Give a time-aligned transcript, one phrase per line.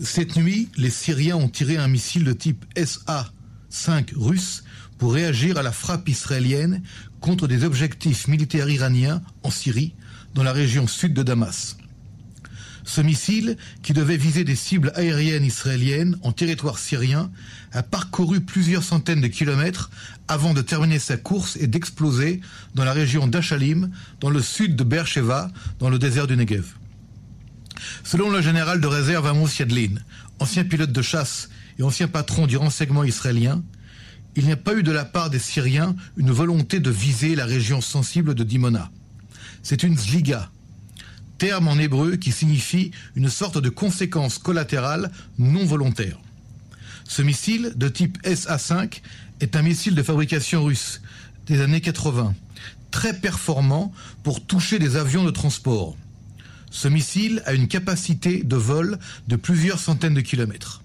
[0.00, 4.62] Cette nuit, les Syriens ont tiré un missile de type SA-5 russe
[4.96, 6.82] pour réagir à la frappe israélienne
[7.20, 9.94] contre des objectifs militaires iraniens en Syrie,
[10.34, 11.76] dans la région sud de Damas.
[12.84, 17.32] Ce missile, qui devait viser des cibles aériennes israéliennes en territoire syrien,
[17.72, 19.90] a parcouru plusieurs centaines de kilomètres
[20.28, 22.40] avant de terminer sa course et d'exploser
[22.76, 23.90] dans la région d'Achalim,
[24.20, 26.77] dans le sud de Beersheba, dans le désert du Negev.
[28.04, 29.94] Selon le général de réserve Amos Yadlin,
[30.38, 33.62] ancien pilote de chasse et ancien patron du renseignement israélien,
[34.36, 37.44] il n'y a pas eu de la part des Syriens une volonté de viser la
[37.44, 38.90] région sensible de Dimona.
[39.62, 40.50] C'est une zliga,
[41.38, 46.18] terme en hébreu qui signifie une sorte de conséquence collatérale non volontaire.
[47.04, 49.00] Ce missile, de type SA-5,
[49.40, 51.00] est un missile de fabrication russe
[51.46, 52.34] des années 80,
[52.90, 55.96] très performant pour toucher des avions de transport.
[56.70, 60.82] Ce missile a une capacité de vol de plusieurs centaines de kilomètres.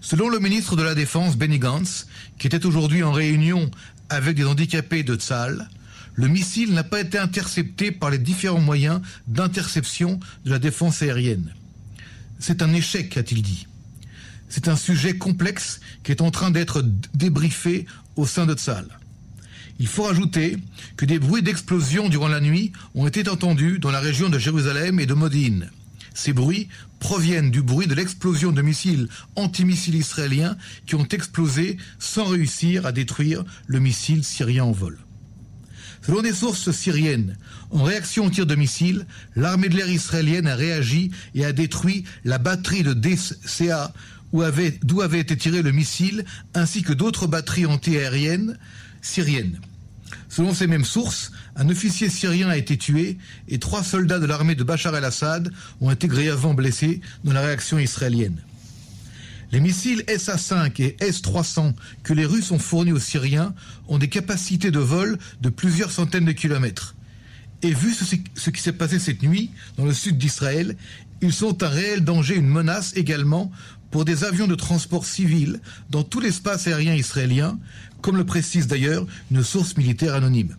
[0.00, 2.06] Selon le ministre de la Défense, Benny Gantz,
[2.38, 3.70] qui était aujourd'hui en réunion
[4.08, 5.68] avec des handicapés de Tzal,
[6.14, 11.54] le missile n'a pas été intercepté par les différents moyens d'interception de la défense aérienne.
[12.38, 13.66] C'est un échec, a-t-il dit.
[14.48, 16.82] C'est un sujet complexe qui est en train d'être
[17.14, 17.86] débriefé
[18.16, 18.86] au sein de Tzal.
[19.80, 20.58] Il faut rajouter
[20.98, 25.00] que des bruits d'explosion durant la nuit ont été entendus dans la région de Jérusalem
[25.00, 25.70] et de Modine.
[26.12, 32.26] Ces bruits proviennent du bruit de l'explosion de missiles antimissiles israéliens qui ont explosé sans
[32.26, 34.98] réussir à détruire le missile syrien en vol.
[36.04, 37.38] Selon des sources syriennes,
[37.70, 42.04] en réaction au tir de missiles, l'armée de l'air israélienne a réagi et a détruit
[42.24, 43.94] la batterie de DCA
[44.82, 48.58] d'où avait été tiré le missile, ainsi que d'autres batteries antiaériennes
[49.02, 49.60] syriennes.
[50.28, 54.54] Selon ces mêmes sources, un officier syrien a été tué et trois soldats de l'armée
[54.54, 58.40] de Bachar el-Assad ont été grièvement blessés dans la réaction israélienne.
[59.52, 63.52] Les missiles SA-5 et S-300 que les Russes ont fournis aux Syriens
[63.88, 66.94] ont des capacités de vol de plusieurs centaines de kilomètres.
[67.62, 70.76] Et vu ce, qui s'est passé cette nuit dans le sud d'Israël,
[71.20, 73.52] ils sont un réel danger, une menace également
[73.90, 75.60] pour des avions de transport civil
[75.90, 77.58] dans tout l'espace aérien israélien,
[78.00, 80.56] comme le précise d'ailleurs une source militaire anonyme.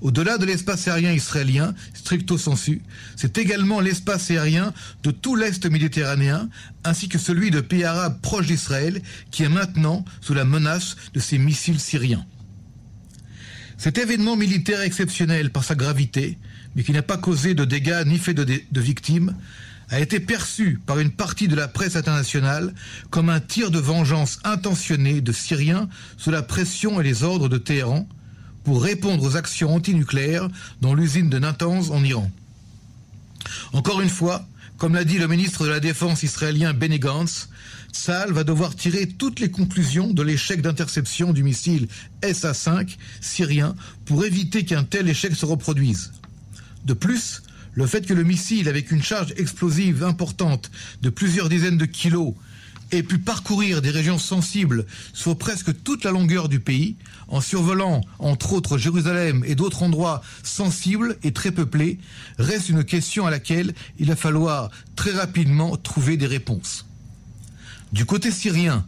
[0.00, 2.82] Au-delà de l'espace aérien israélien, stricto sensu,
[3.16, 6.48] c'est également l'espace aérien de tout l'Est méditerranéen,
[6.82, 11.20] ainsi que celui de pays arabes proches d'Israël, qui est maintenant sous la menace de
[11.20, 12.26] ces missiles syriens.
[13.76, 16.38] Cet événement militaire exceptionnel par sa gravité,
[16.74, 19.34] mais qui n'a pas causé de dégâts ni fait de, victimes,
[19.90, 22.72] a été perçu par une partie de la presse internationale
[23.10, 27.58] comme un tir de vengeance intentionné de Syriens sous la pression et les ordres de
[27.58, 28.08] Téhéran
[28.62, 30.48] pour répondre aux actions antinucléaires
[30.80, 32.30] dans l'usine de Natanz en Iran.
[33.74, 34.46] Encore une fois,
[34.78, 37.48] comme l'a dit le ministre de la Défense israélien Benny Gantz,
[37.92, 41.86] Saal va devoir tirer toutes les conclusions de l'échec d'interception du missile
[42.22, 46.12] SA-5 syrien pour éviter qu'un tel échec se reproduise.
[46.84, 47.42] De plus,
[47.74, 50.70] le fait que le missile, avec une charge explosive importante
[51.02, 52.34] de plusieurs dizaines de kilos,
[52.90, 56.96] ait pu parcourir des régions sensibles sur presque toute la longueur du pays,
[57.28, 61.98] en survolant entre autres Jérusalem et d'autres endroits sensibles et très peuplés,
[62.38, 66.86] reste une question à laquelle il va falloir très rapidement trouver des réponses.
[67.92, 68.86] Du côté syrien,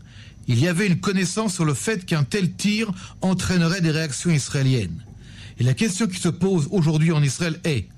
[0.49, 2.91] il y avait une connaissance sur le fait qu'un tel tir
[3.21, 5.03] entraînerait des réactions israéliennes.
[5.59, 7.89] Et la question qui se pose aujourd'hui en Israël est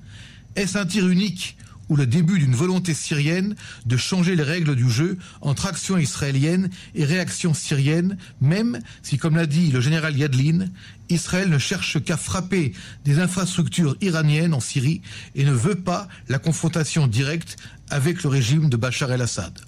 [0.57, 1.57] est-ce un tir unique
[1.89, 3.55] ou le début d'une volonté syrienne
[3.87, 9.37] de changer les règles du jeu entre action israélienne et réaction syrienne, même si, comme
[9.37, 10.67] l'a dit le général Yadlin,
[11.09, 12.73] Israël ne cherche qu'à frapper
[13.05, 15.01] des infrastructures iraniennes en Syrie
[15.35, 17.57] et ne veut pas la confrontation directe
[17.91, 19.59] avec le régime de Bachar el-Assad.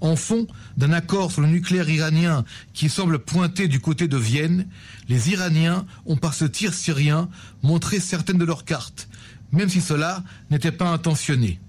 [0.00, 4.66] En fond d'un accord sur le nucléaire iranien qui semble pointer du côté de Vienne,
[5.08, 7.28] les Iraniens ont par ce tir syrien
[7.62, 9.08] montré certaines de leurs cartes,
[9.52, 11.60] même si cela n'était pas intentionné.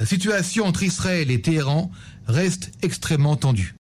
[0.00, 1.90] La situation entre Israël et Téhéran
[2.26, 3.74] reste extrêmement tendue.